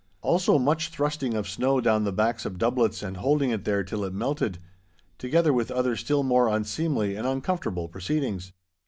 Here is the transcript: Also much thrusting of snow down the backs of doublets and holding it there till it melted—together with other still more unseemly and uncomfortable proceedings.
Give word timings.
Also 0.23 0.57
much 0.57 0.89
thrusting 0.89 1.35
of 1.35 1.47
snow 1.47 1.79
down 1.79 2.05
the 2.05 2.11
backs 2.11 2.43
of 2.43 2.57
doublets 2.57 3.03
and 3.03 3.17
holding 3.17 3.51
it 3.51 3.65
there 3.65 3.83
till 3.83 4.03
it 4.03 4.15
melted—together 4.15 5.53
with 5.53 5.69
other 5.69 5.95
still 5.95 6.23
more 6.23 6.47
unseemly 6.47 7.15
and 7.15 7.27
uncomfortable 7.27 7.87
proceedings. 7.87 8.51